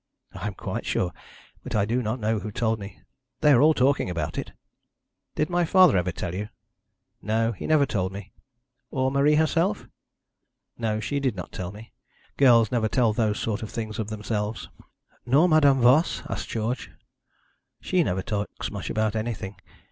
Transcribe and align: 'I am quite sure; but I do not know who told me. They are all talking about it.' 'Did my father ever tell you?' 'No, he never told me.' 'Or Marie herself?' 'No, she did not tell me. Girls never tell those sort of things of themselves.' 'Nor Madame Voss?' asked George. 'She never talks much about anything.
'I 0.33 0.47
am 0.47 0.53
quite 0.55 0.83
sure; 0.83 1.11
but 1.61 1.75
I 1.75 1.85
do 1.85 2.01
not 2.01 2.19
know 2.19 2.39
who 2.39 2.51
told 2.51 2.79
me. 2.79 2.99
They 3.41 3.51
are 3.51 3.61
all 3.61 3.75
talking 3.75 4.09
about 4.09 4.35
it.' 4.39 4.51
'Did 5.35 5.47
my 5.47 5.63
father 5.63 5.95
ever 5.95 6.11
tell 6.11 6.33
you?' 6.33 6.49
'No, 7.21 7.51
he 7.51 7.67
never 7.67 7.85
told 7.85 8.11
me.' 8.11 8.31
'Or 8.89 9.11
Marie 9.11 9.35
herself?' 9.35 9.85
'No, 10.75 10.99
she 10.99 11.19
did 11.19 11.35
not 11.35 11.51
tell 11.51 11.71
me. 11.71 11.93
Girls 12.35 12.71
never 12.71 12.87
tell 12.87 13.13
those 13.13 13.39
sort 13.39 13.61
of 13.61 13.69
things 13.69 13.99
of 13.99 14.07
themselves.' 14.09 14.69
'Nor 15.27 15.47
Madame 15.47 15.79
Voss?' 15.81 16.23
asked 16.27 16.49
George. 16.49 16.89
'She 17.79 18.03
never 18.03 18.23
talks 18.23 18.71
much 18.71 18.89
about 18.89 19.15
anything. 19.15 19.55